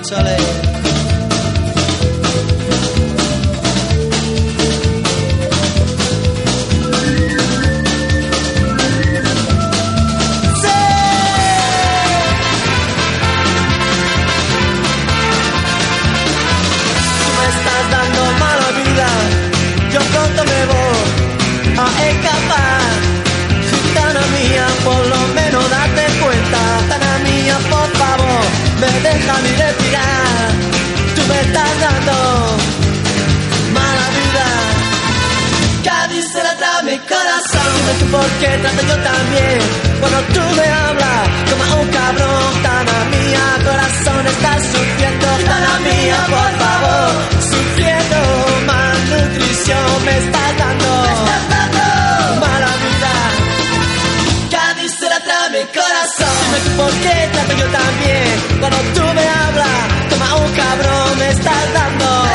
[0.00, 0.77] Italy.
[38.10, 39.58] porque trato yo también.
[40.00, 46.18] Cuando tú me hablas como a un cabrón, tana mía, corazón está sufriendo, tana mía,
[46.34, 47.10] por favor,
[47.52, 48.18] sufriendo
[48.66, 51.86] malnutrición me estás dando, me estás dando
[52.40, 53.14] mala vida.
[54.52, 56.34] Cádiz se la trae mi corazón.
[56.42, 58.28] Dime tú por qué trato yo también.
[58.60, 62.27] Cuando tú me hablas como a un cabrón, me estás dando.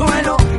[0.00, 0.49] suelo.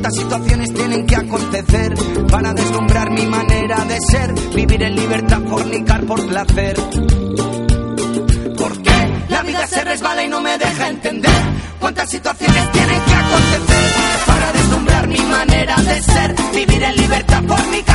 [0.00, 1.94] cuántas situaciones tienen que acontecer
[2.30, 6.74] para deslumbrar mi manera de ser, vivir en libertad, fornicar por placer.
[8.56, 11.42] ¿Por qué la vida se resbala y no me deja entender
[11.78, 13.90] cuántas situaciones tienen que acontecer
[14.26, 17.89] para deslumbrar mi manera de ser, vivir en libertad, fornicar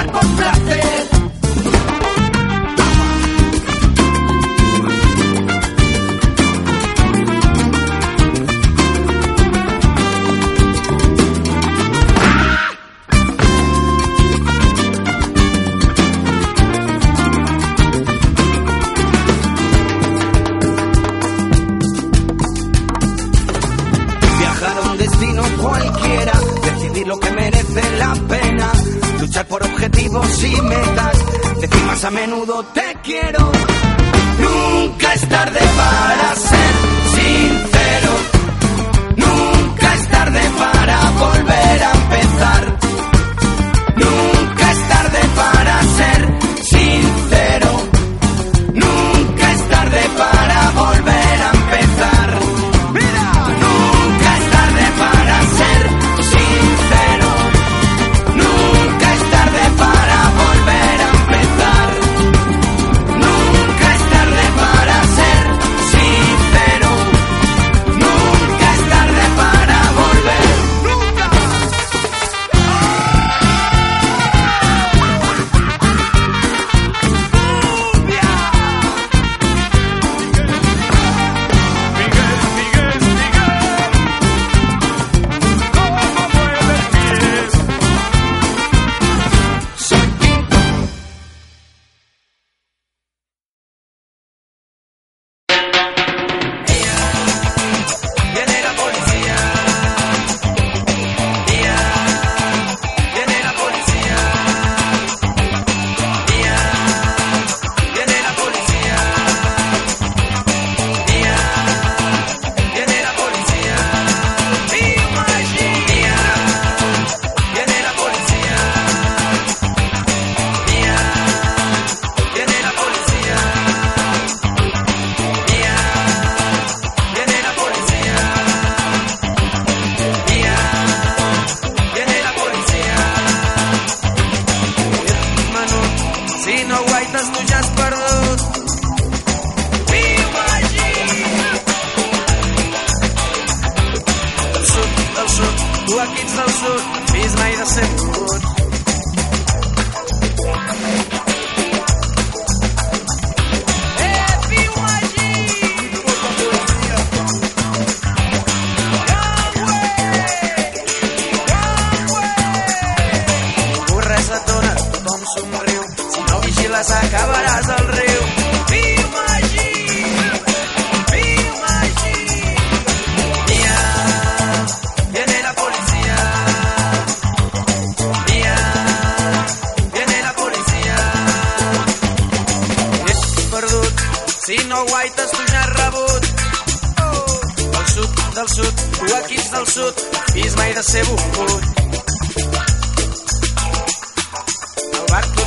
[32.05, 33.51] a menudo te quiero.
[34.39, 36.84] Nunca es tarde para ser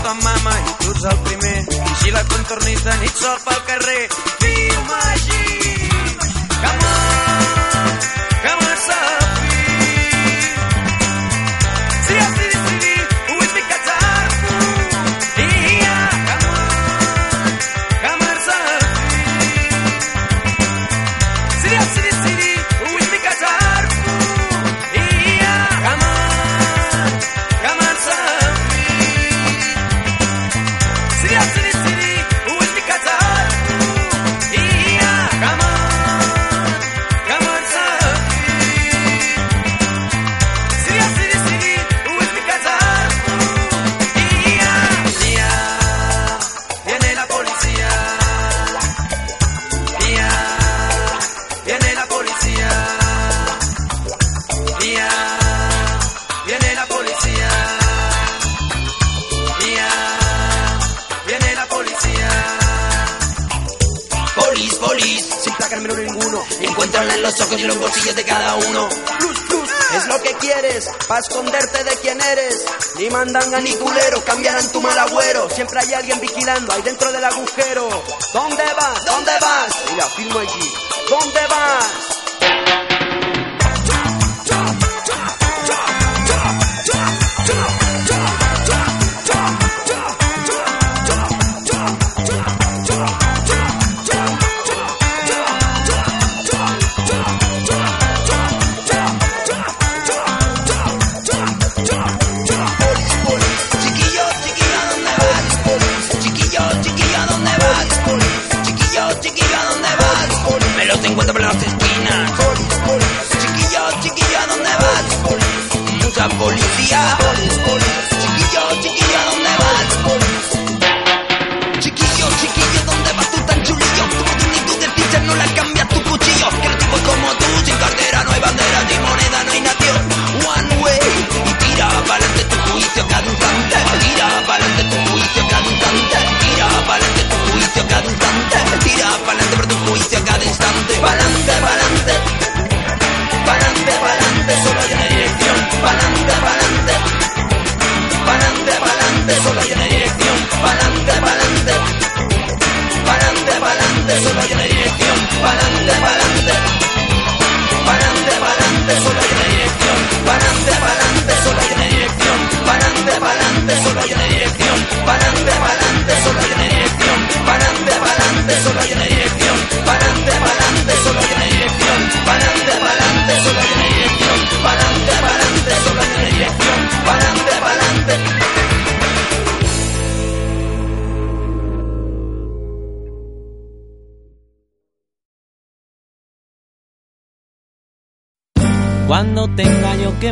[0.08, 1.56] de mama i tu ets el primer.
[1.88, 4.04] Vigila quan tornis de nit sol pel carrer.
[4.44, 5.77] Viu màgic!
[67.28, 68.88] los ojos y los bolsillos de cada uno.
[69.18, 72.64] Plus, plus, es lo que quieres, para esconderte de quién eres.
[72.96, 75.50] Ni mandanga ni culero, cambiarán tu mal agüero.
[75.50, 77.88] Siempre hay alguien vigilando ahí dentro del agujero.
[78.32, 79.04] ¿Dónde vas?
[79.04, 79.72] ¿Dónde vas?
[79.92, 80.72] Mira, filmo allí.
[81.10, 82.17] ¿Dónde vas?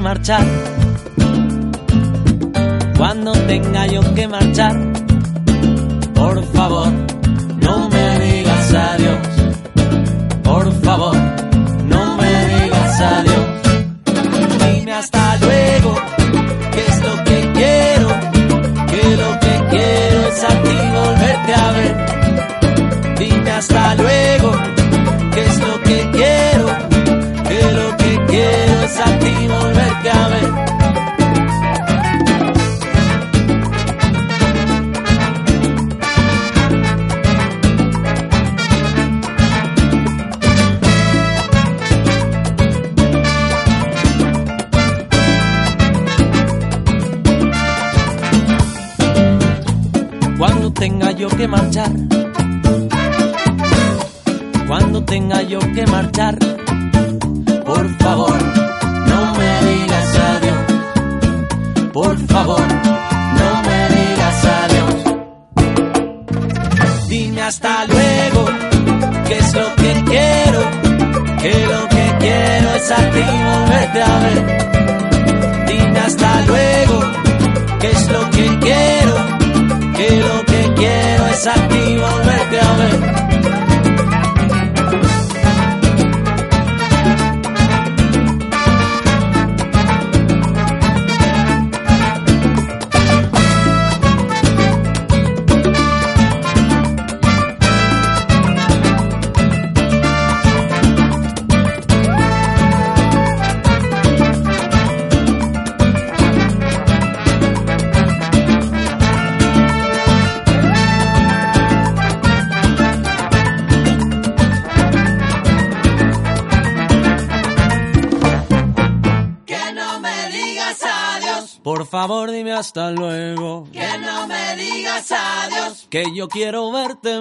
[0.00, 0.44] marchar,
[2.96, 4.76] cuando tenga yo que marchar,
[6.14, 6.92] por favor,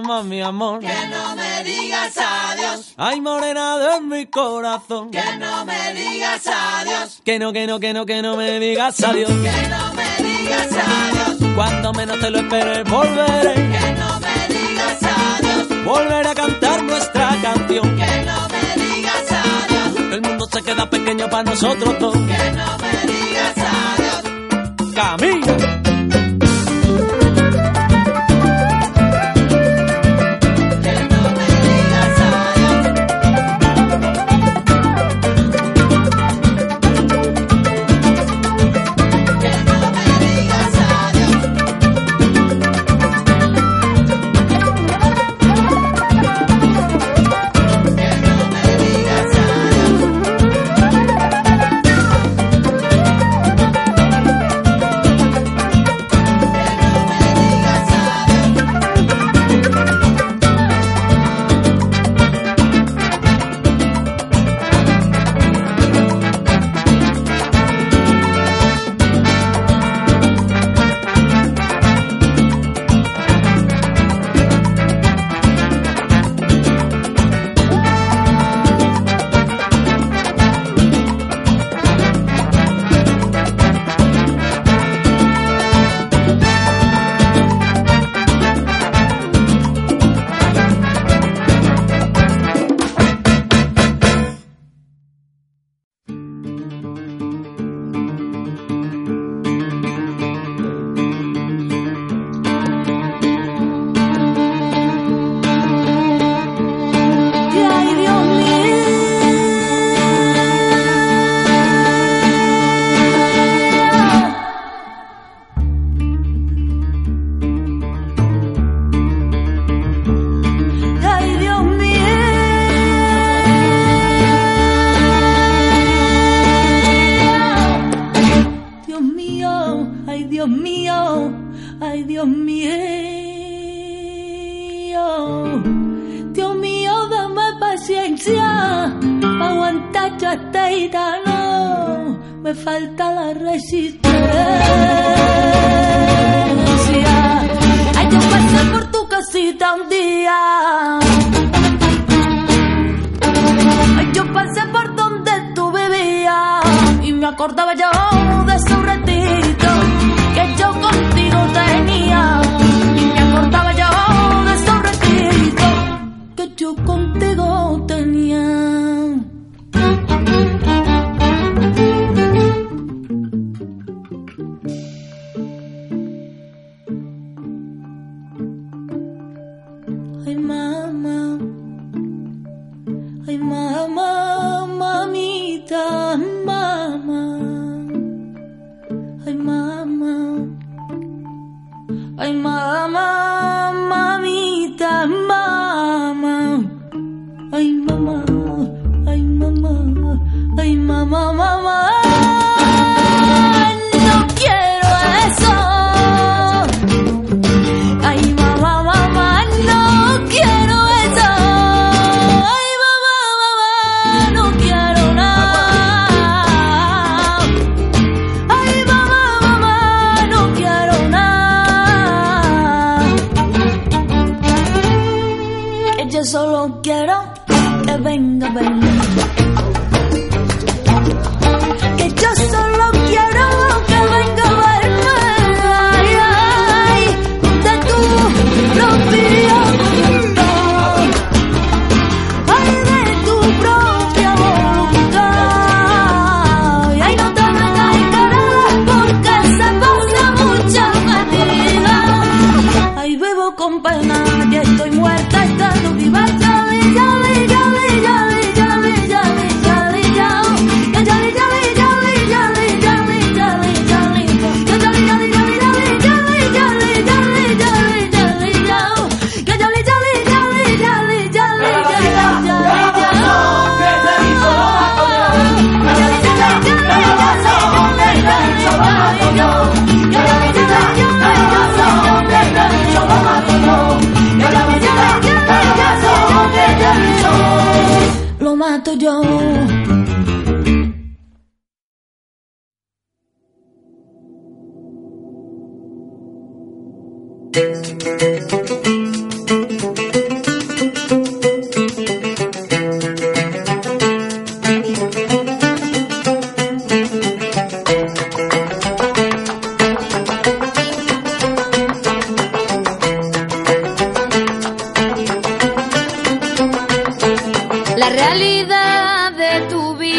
[0.06, 0.80] mi amor.
[0.80, 2.94] Que no me digas adiós.
[2.98, 5.10] Hay morenado en mi corazón.
[5.12, 7.22] Que no me digas adiós.
[7.26, 9.30] Que no, que no, que no, que no me digas adiós.
[9.30, 11.54] Que no me digas adiós.
[11.56, 13.54] Cuando menos te lo esperes volveré.
[13.56, 15.86] Que no me digas adiós.
[15.86, 17.96] Volveré a cantar nuestra canción.
[17.98, 20.14] Que no me digas adiós.
[20.14, 22.14] El mundo se queda pequeño para nosotros dos.
[22.14, 24.94] Que no me digas adiós.
[24.94, 25.35] Camino.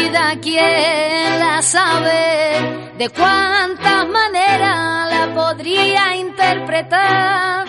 [0.07, 7.67] vida quién la sabe, de cuántas maneras la podría interpretar.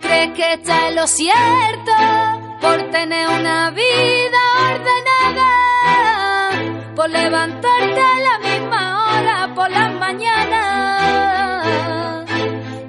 [0.00, 1.92] ¿Crees que está en lo cierto
[2.60, 5.50] por tener una vida ordenada?
[6.96, 10.62] Por levantarte a la misma hora por la mañana.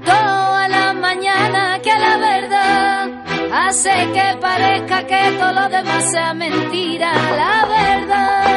[0.04, 3.10] Toda la mañana que la verdad
[3.54, 8.49] hace que parezca que todo lo demás sea mentira, la verdad.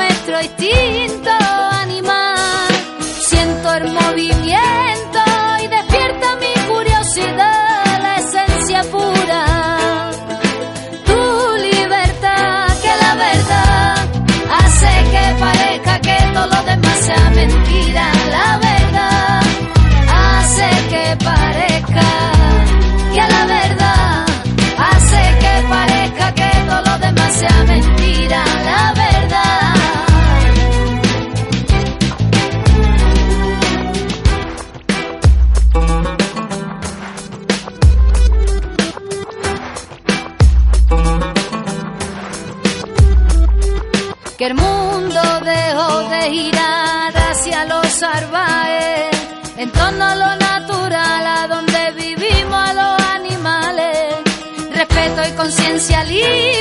[0.00, 1.30] nuestro instinto
[1.84, 2.68] animal.
[3.28, 5.20] Siento el movimiento
[5.62, 9.42] y despierta mi curiosidad, la esencia pura.
[11.08, 11.20] Tu
[11.68, 13.96] libertad, que la verdad
[14.60, 18.04] hace que parezca que todo lo demás sea mentira.
[18.36, 19.42] La verdad
[20.12, 21.69] hace que parezca.
[46.22, 49.16] girar hacia los arbaes,
[49.56, 54.16] en torno lo natural, a donde vivimos a los animales,
[54.72, 56.59] respeto y conciencia libre.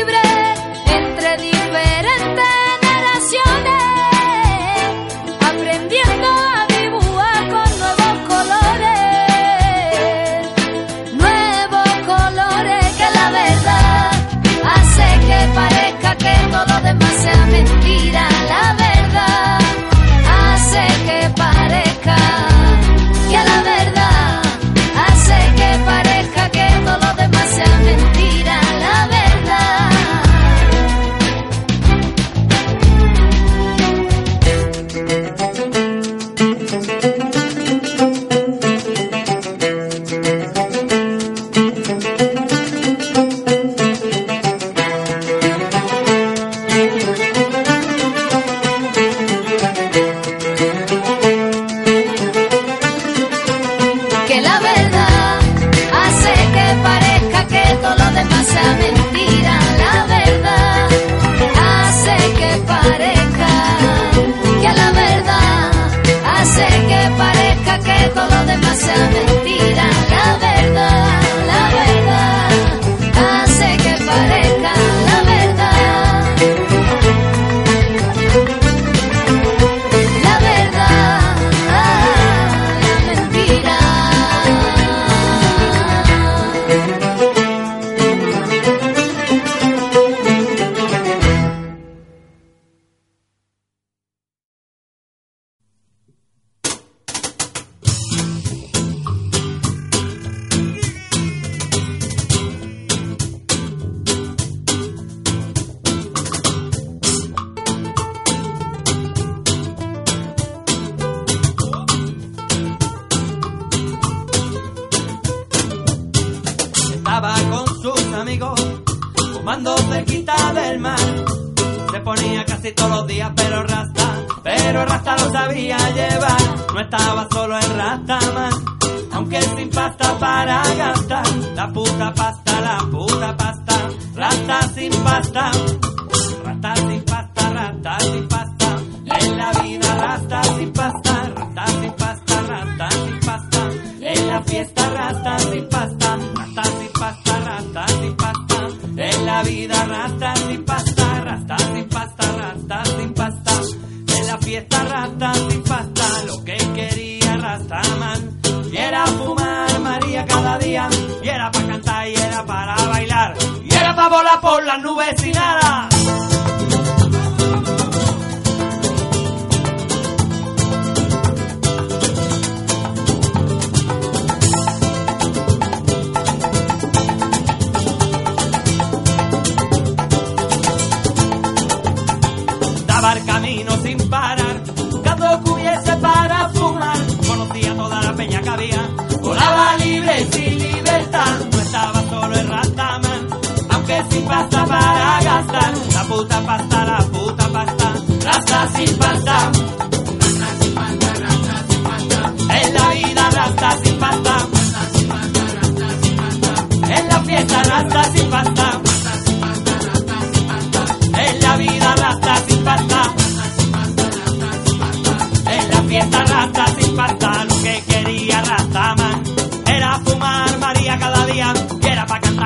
[122.75, 123.32] Todos los días,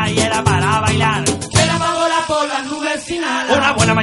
[0.09, 0.92] y era para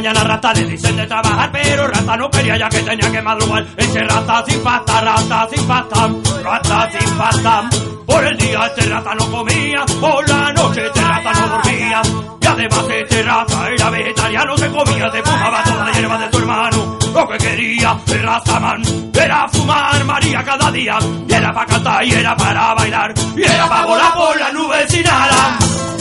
[0.01, 3.67] mañana Rasta le dicen de trabajar, pero Rasta no quería ya que tenía que madrugar.
[3.77, 6.09] Ese Rasta sin pasta, Rasta sin pasta,
[6.43, 7.71] Rasta sin pasta.
[8.07, 12.03] Por el día este Rasta no comía, por la noche este Rasta no dormía.
[12.41, 16.39] Y además este Rasta era vegetariano, se comía, se fumaba toda la hierba de su
[16.39, 16.99] hermano.
[17.13, 18.83] Lo que quería el Rastaman
[19.13, 20.99] era fumar María cada día.
[21.29, 23.15] Y era para cantar y era para bailar.
[23.37, 26.00] Y era para volar por las nubes sin alas.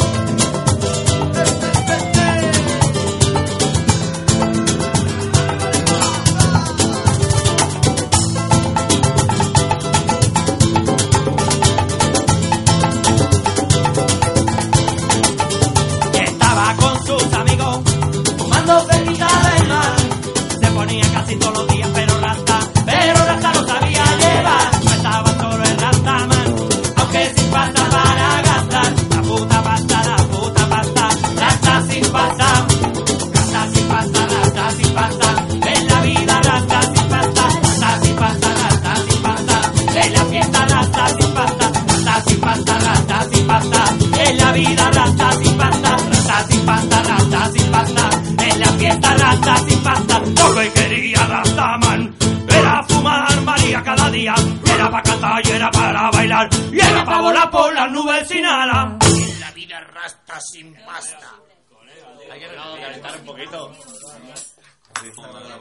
[44.60, 48.10] Vida rasta sin pasta, rasta sin pasta, rasta sin pasta.
[48.46, 50.20] En la fiesta rasta sin pasta.
[50.20, 52.16] Lo que quería Rastaman
[52.48, 54.36] era fumar María cada día.
[54.66, 56.50] Y era para cantar y era para bailar.
[56.72, 58.98] Y era para volar por las nubes sin alas.
[59.06, 61.30] En la vida rasta sin pasta.
[62.32, 62.48] Hay que
[62.82, 63.72] calentar un poquito.
[65.02, 65.58] Tengo una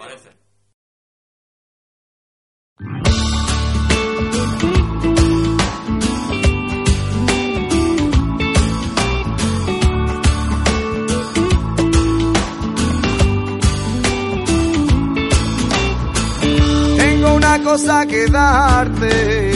[17.69, 19.53] cosa que darte,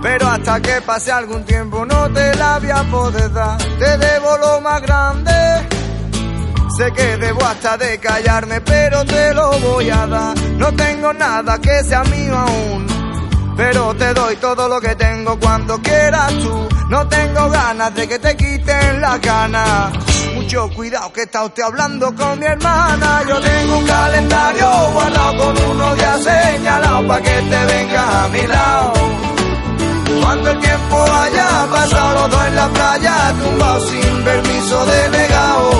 [0.00, 3.58] pero hasta que pase algún tiempo no te la voy a poder dar.
[3.58, 5.68] Te debo lo más grande,
[6.78, 10.38] sé que debo hasta de callarme, pero te lo voy a dar.
[10.56, 12.86] No tengo nada que sea mío aún,
[13.54, 16.68] pero te doy todo lo que tengo cuando quieras tú.
[16.88, 19.92] No tengo ganas de que te quiten la gana.
[20.52, 23.22] Mucho cuidado que está usted hablando con mi hermana.
[23.26, 28.46] Yo tengo un calendario guardado con unos días señalados para que te vengas a mi
[28.46, 28.92] lado.
[30.20, 35.70] Cuando el tiempo haya pasado los dos en la playa, tumbados sin permiso delegado.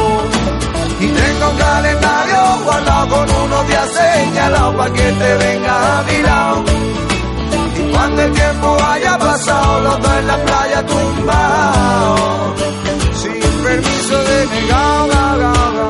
[1.01, 6.23] Y tengo un calendario guardado con unos días señalados para que te vengas a mi
[6.23, 6.65] lado.
[7.77, 12.72] Y cuando el tiempo haya pasado, los dos en la playa tumbados, sin
[13.73, 15.09] permiso de negado.
[15.13, 15.89] ga, ga, ga.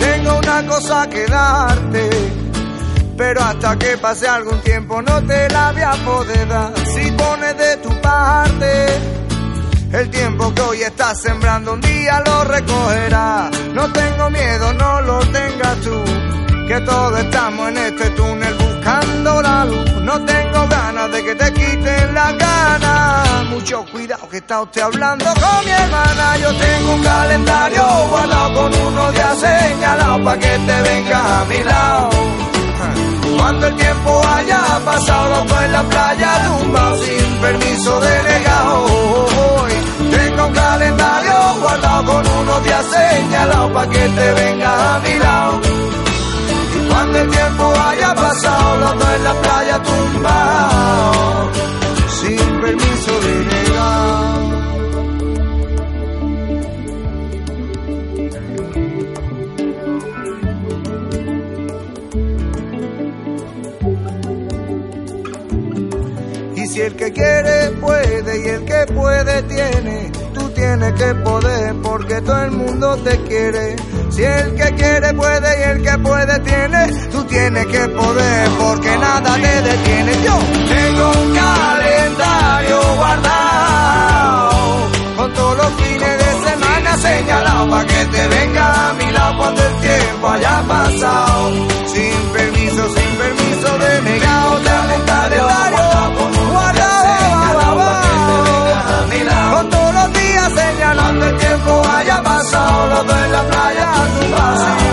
[0.00, 2.10] Tengo una cosa que darte,
[3.16, 6.72] pero hasta que pase algún tiempo no te la voy a poder dar.
[6.94, 8.72] Si pones de tu parte,
[9.92, 13.50] el tiempo que hoy estás sembrando un día lo recogerá.
[13.72, 16.04] No tengo miedo, no lo tengas tú.
[16.68, 19.90] Que todos estamos en este túnel buscando la luz.
[20.02, 23.24] No tengo ganas de que te quiten la gana.
[23.48, 26.36] Mucho cuidado que está usted hablando con mi hermana.
[26.36, 31.64] Yo tengo un calendario guardado con uno ya señalado para que te vengas a mi
[31.64, 32.47] lado.
[33.38, 38.86] Cuando el tiempo haya pasado, dos en la playa tumbado sin permiso delegado.
[40.10, 45.60] Tengo un calendario guardado con unos días señalados para que te vengas a mi lado.
[46.74, 51.48] Y cuando el tiempo haya pasado, los dos en la playa tumbados
[52.20, 53.57] sin permiso delegado.
[66.88, 72.42] El que quiere puede y el que puede tiene, tú tienes que poder porque todo
[72.44, 73.76] el mundo te quiere.
[74.10, 78.96] Si el que quiere puede y el que puede tiene, tú tienes que poder porque
[78.96, 80.12] nada te detiene.
[80.24, 80.38] Yo
[80.74, 84.50] tengo un calendario guardado
[85.18, 89.62] con todos los fines de semana señalados para que te venga a mi lado cuando
[89.62, 91.50] el tiempo haya pasado.
[91.86, 95.48] Sin permiso, sin permiso de negado, calendario
[99.64, 104.87] todos los días señalando el tiempo haya pasado, los en la playa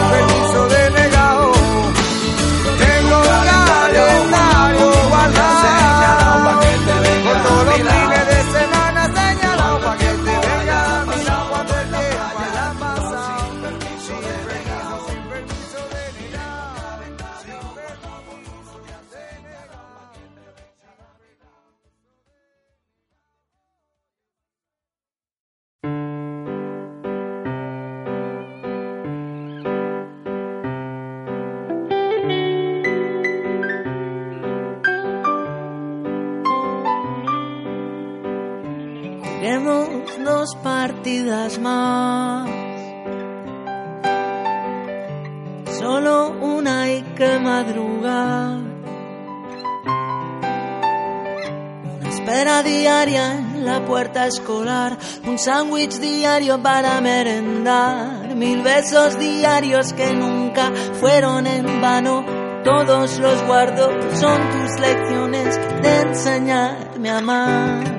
[40.25, 42.49] dos partidas más.
[45.79, 48.59] Solo una hay que madrugar.
[51.99, 54.97] Una espera diaria en la puerta escolar.
[55.27, 58.35] Un sándwich diario para merendar.
[58.35, 62.25] Mil besos diarios que nunca fueron en vano.
[62.63, 67.94] Todos los guardo, son tus lecciones de enseñarme a amar.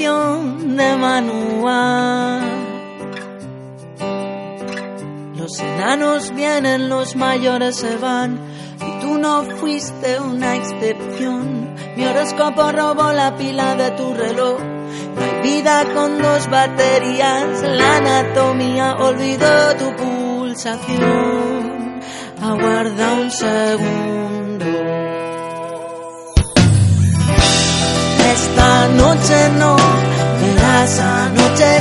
[0.00, 2.40] De manual.
[5.36, 8.40] Los enanos vienen, los mayores se van,
[8.80, 11.74] y tú no fuiste una excepción.
[11.96, 14.58] Mi horóscopo robó la pila de tu reloj.
[14.60, 22.00] No hay vida con dos baterías, la anatomía olvidó tu pulsación.
[22.40, 24.99] Aguarda un segundo.
[28.60, 31.80] Esta noche no verás anochecer.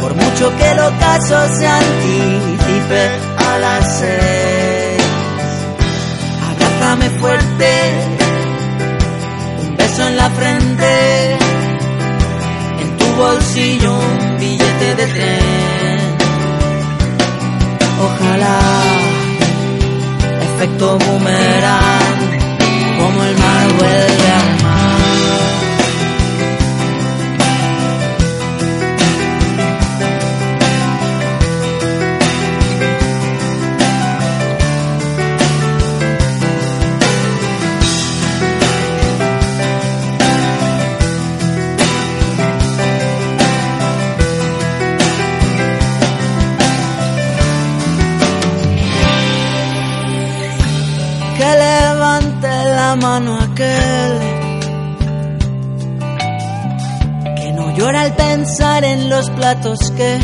[0.00, 5.02] Por mucho que el ocaso se anticipe a las seis.
[6.50, 7.70] Abrázame fuerte,
[9.62, 11.36] un beso en la frente.
[12.80, 15.98] En tu bolsillo un billete de tren.
[18.06, 18.60] Ojalá,
[20.42, 22.01] efecto boomerang
[23.34, 24.31] como el
[59.62, 60.18] que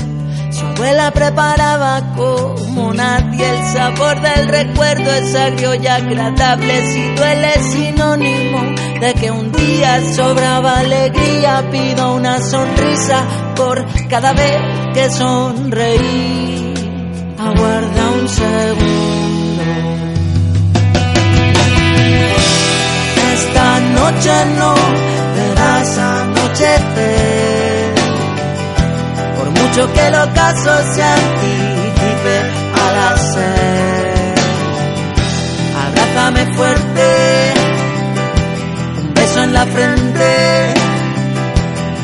[0.51, 3.49] su abuela preparaba como nadie.
[3.49, 6.93] El sabor del recuerdo es agrio y agradable.
[6.93, 8.63] Si duele sinónimo
[9.01, 11.71] de que un día sobraba alegría.
[11.71, 13.25] Pido una sonrisa
[13.55, 14.59] por cada vez
[14.93, 16.75] que sonreí.
[17.39, 19.63] Aguarda un segundo.
[23.35, 24.75] Esta noche no
[25.37, 27.48] verás anochecer.
[29.79, 32.37] Mucho que el ocaso se anticipe
[32.75, 34.41] a las seis.
[35.87, 37.55] Abrázame fuerte,
[39.03, 40.75] un beso en la frente.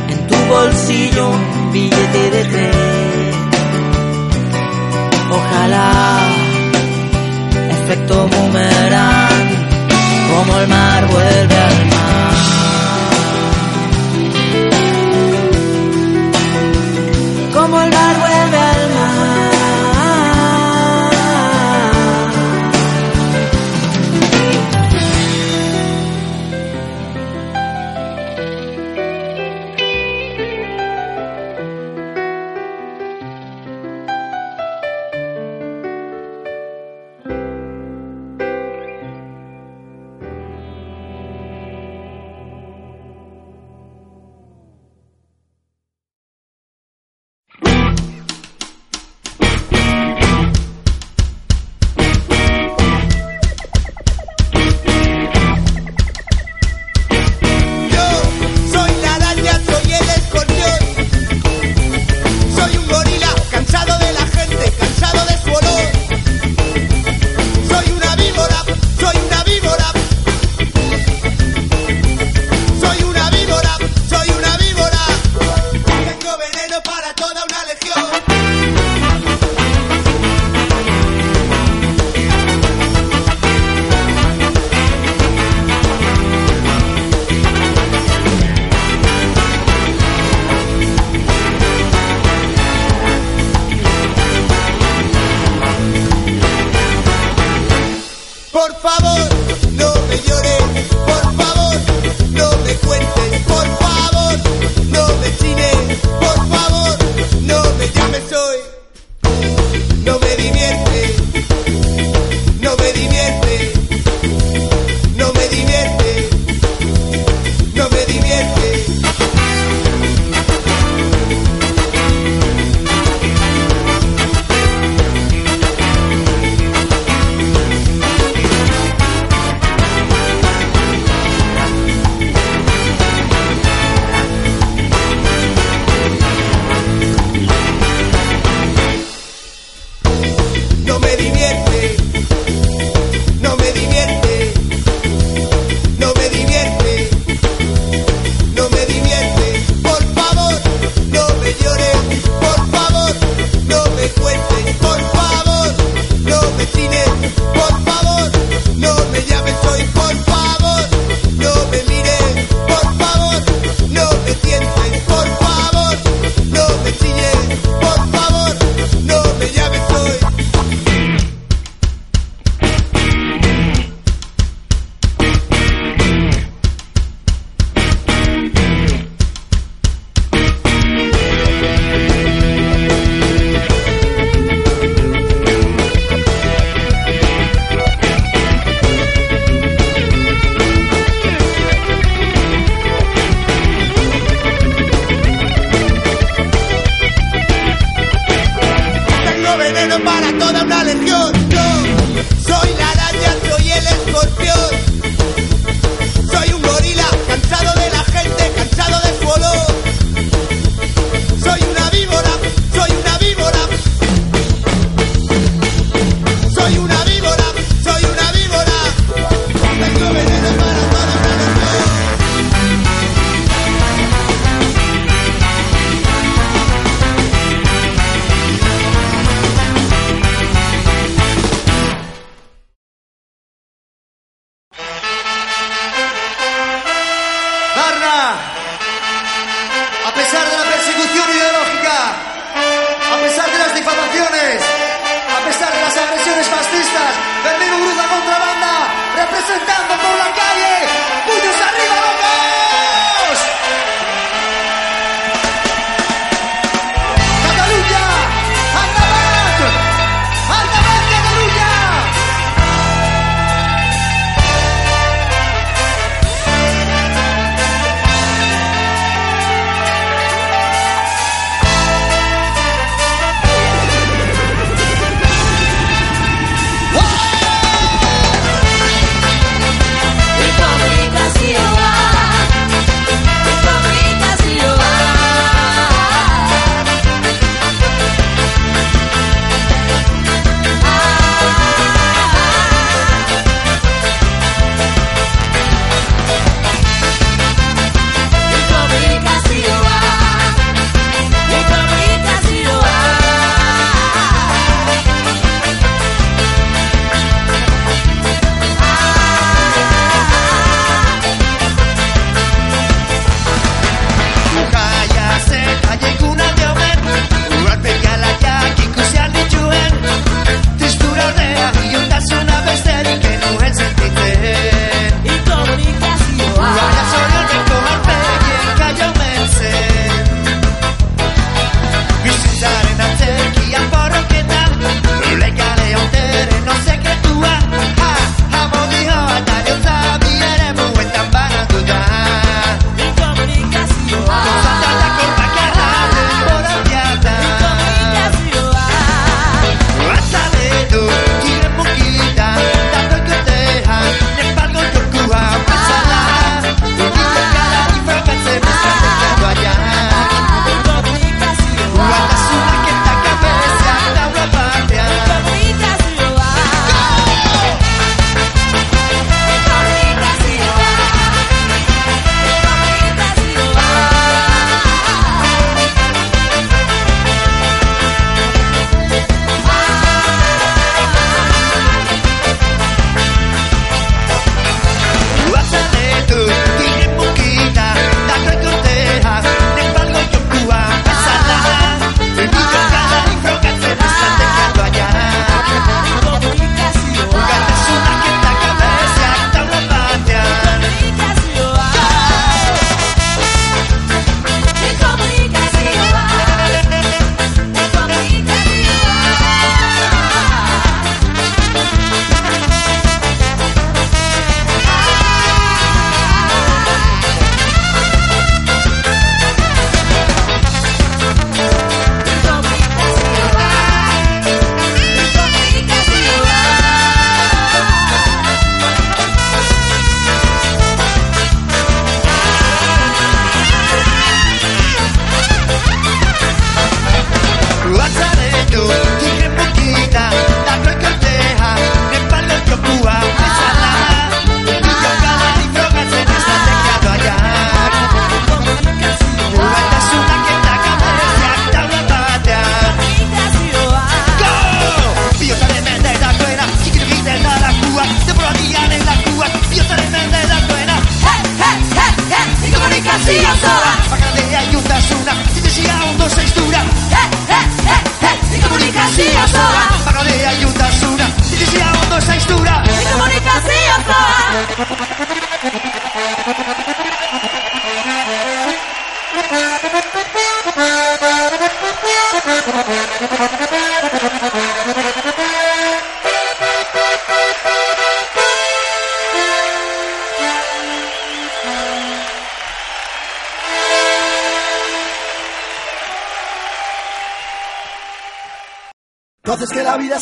[0.08, 2.70] En tu bolsillo un billete de tren.
[5.32, 6.18] Ojalá
[7.70, 9.48] efecto boomerang,
[10.30, 12.03] como el mar vuelve al mar.
[17.64, 18.33] Como el mar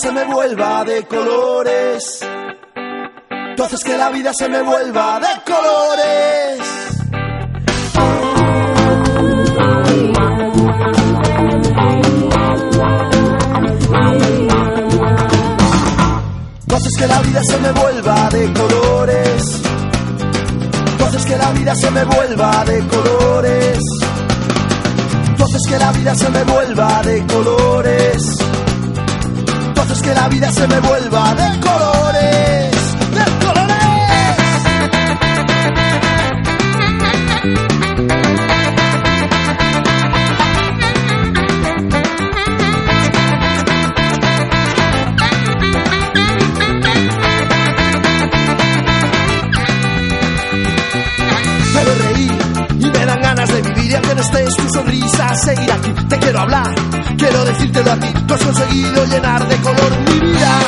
[0.02, 2.18] se me vuelva de colores.
[3.56, 6.58] Tú que la vida se me vuelva de colores.
[16.66, 19.62] Tú que la vida se me vuelva de colores.
[20.98, 23.78] Tú que la vida se me vuelva de colores.
[25.36, 28.41] Tú que la vida se me vuelva de colores.
[30.02, 32.01] Que la vida se me vuelva de colores.
[53.42, 55.92] Ganas de vivir y aunque no estés tu sonrisa seguir aquí.
[56.08, 56.74] Te quiero hablar,
[57.16, 58.08] quiero decírtelo a ti.
[58.26, 60.58] Tú has conseguido llenar de color mi vida.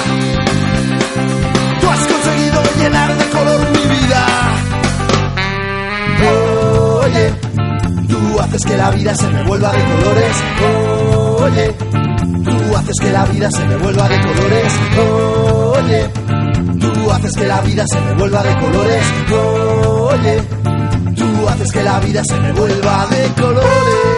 [1.81, 4.27] Tú has conseguido llenar de color mi vida.
[7.03, 7.35] Oye,
[8.09, 10.37] tú haces que la vida se me vuelva de colores.
[11.43, 11.75] Oye,
[12.45, 14.73] tú haces que la vida se me vuelva de colores.
[15.79, 16.11] Oye,
[16.81, 19.05] tú haces que la vida se me vuelva de colores.
[19.31, 20.74] Oye,
[21.49, 24.14] haces que la vida se me vuelva de colores.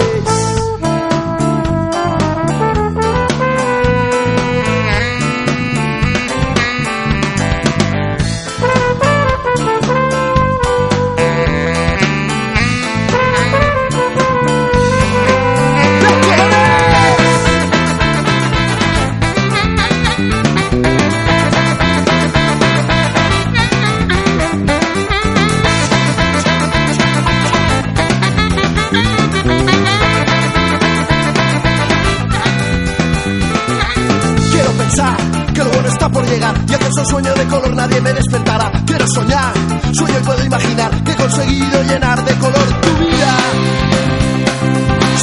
[37.87, 38.71] Nadie me despertará.
[38.87, 39.53] Quiero soñar,
[39.93, 43.37] sueño y puedo imaginar que he conseguido llenar de color tu vida.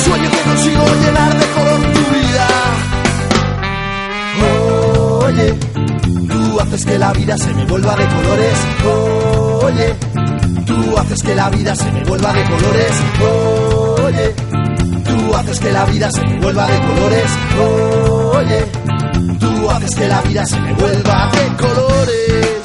[0.05, 2.47] Sueño que consigo llenar de color tu vida.
[5.25, 5.53] Oye,
[6.27, 8.57] tú haces que la vida se me vuelva de colores.
[9.63, 9.95] Oye,
[10.65, 13.01] tú haces que la vida se me vuelva de colores.
[14.03, 14.35] Oye,
[15.05, 17.31] tú haces que la vida se me vuelva de colores.
[18.35, 18.65] Oye,
[19.39, 22.62] tú haces que la vida se me vuelva de colores.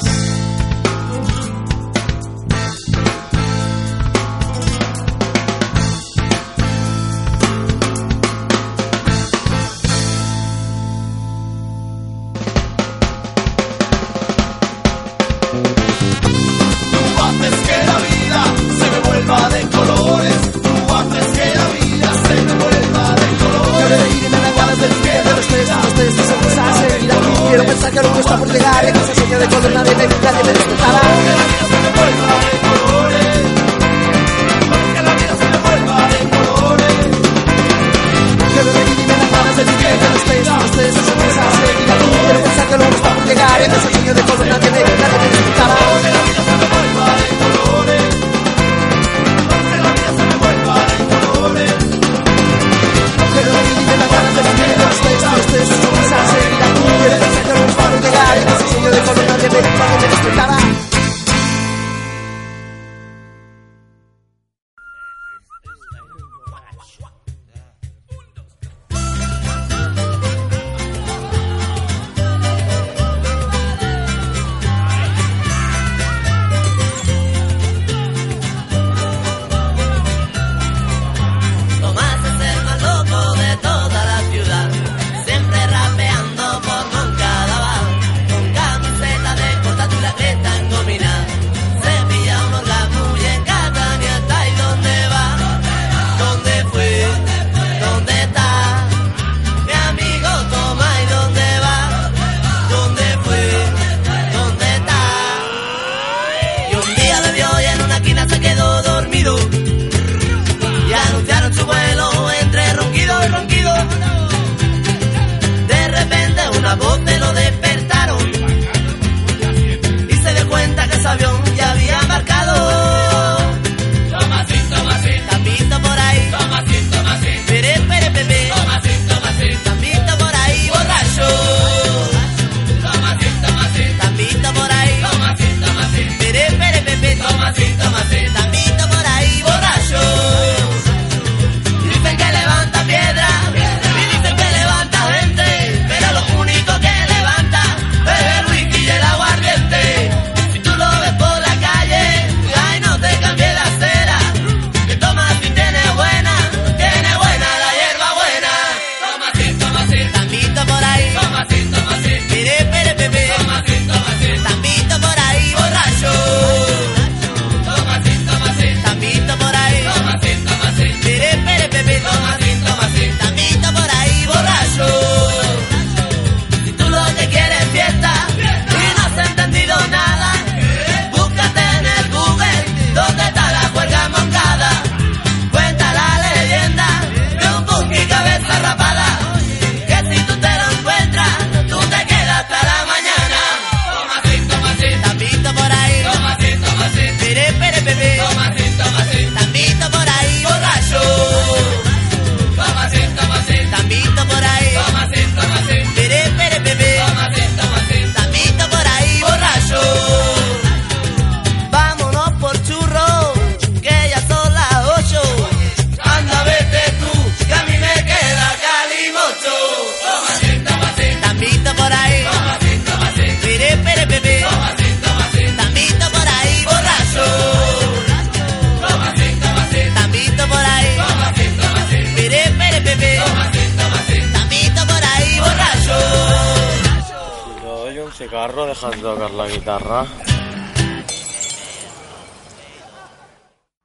[238.87, 240.07] De tocar la guitarra.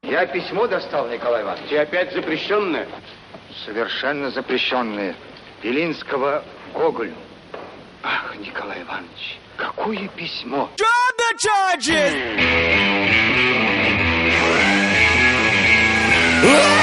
[0.02, 1.72] Я письмо достал, Николай Иванович.
[1.72, 2.86] И опять запрещенное?
[3.64, 5.16] Совершенно запрещенное.
[5.62, 7.14] Белинского Гоголю.
[8.04, 10.70] Ах, Николай Иванович, какое письмо?
[10.76, 12.14] Drop the charges!
[16.42, 16.74] The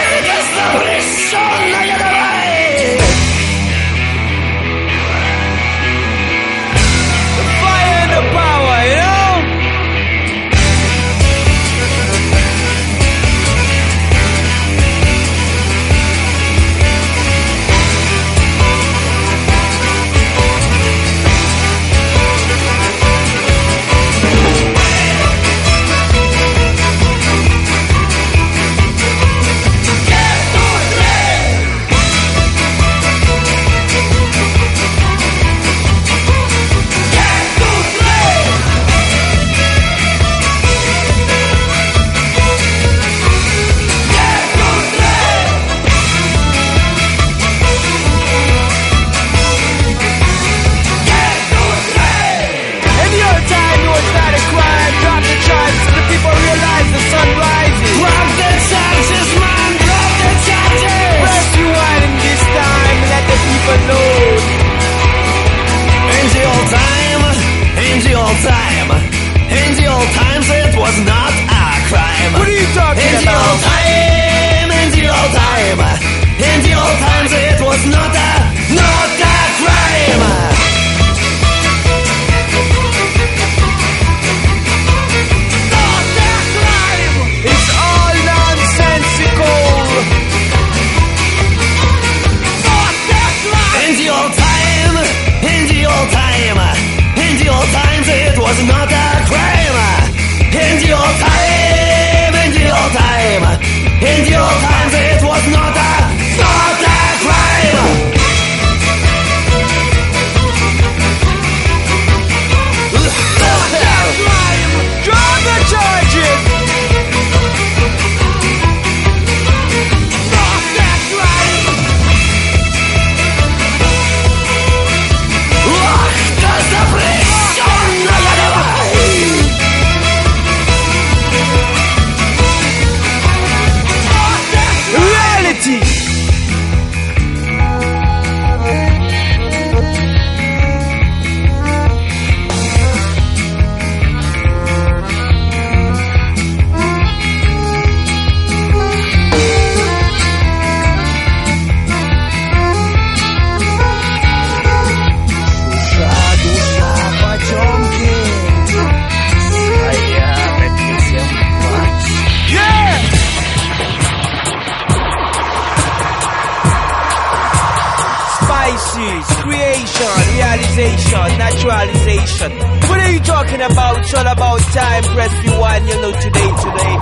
[169.02, 172.52] Spices, creation, realization, naturalization.
[172.88, 173.98] What are you talking about?
[173.98, 175.04] It's all about time.
[175.04, 176.98] Press rewind, you know, today, today.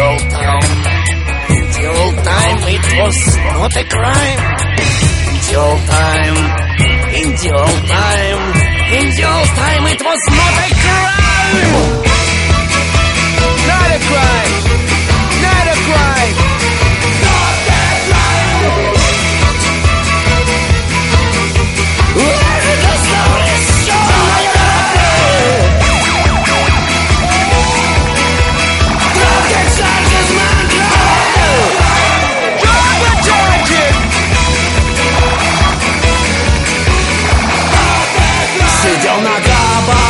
[0.00, 0.56] Old time,
[1.76, 4.60] the time it was not a crime.
[5.52, 6.36] Old time,
[7.12, 8.42] in old time,
[8.94, 12.00] in old time it was not a crime.
[13.66, 14.54] Not a crime.
[15.42, 16.49] Not a crime.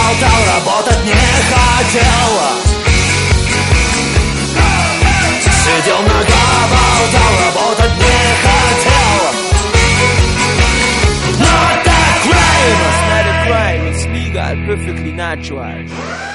[0.09, 1.13] болтал, работать не
[1.51, 2.31] хотел.
[5.63, 9.21] Сидел нога, болтал, работать не хотел.
[11.39, 12.79] Not a crime.
[12.87, 13.83] It's not a crime.
[13.87, 16.28] It's legal, perfectly natural.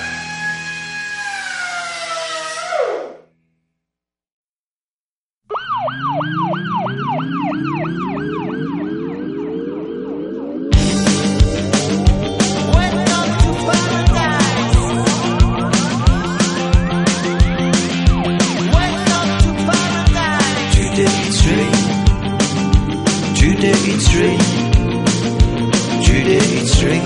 [26.25, 27.05] Judy eats string.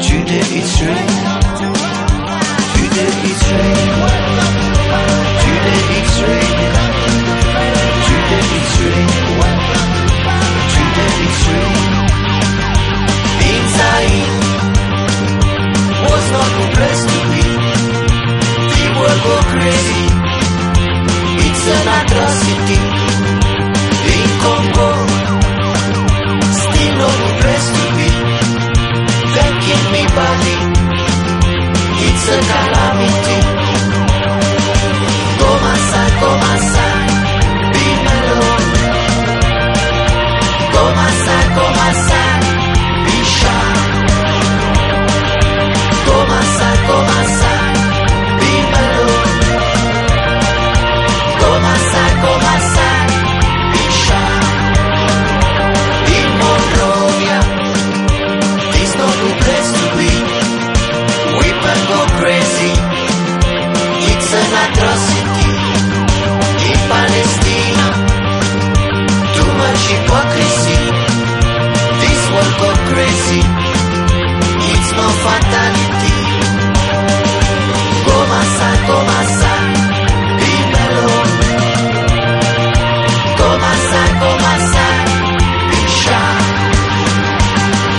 [0.00, 0.80] Judy eats.
[0.80, 1.04] Judy
[3.28, 3.44] eats.
[5.42, 6.16] Judy eats.
[8.00, 8.76] Judy eats.
[10.72, 11.44] Judy eats.
[13.40, 13.68] Being
[16.08, 17.44] was not the place to be.
[18.72, 20.04] People go crazy.
[21.44, 22.89] It's an atrocity.
[32.32, 32.69] Amsterdam.
[75.24, 75.90] falta de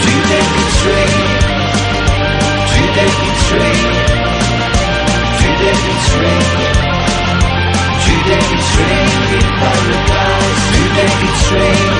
[0.01, 0.45] Tu t'es
[0.77, 1.01] tué,
[2.71, 3.09] tu t'es
[5.83, 6.51] betrayed.
[10.71, 11.09] tu t'es
[11.47, 11.90] tué.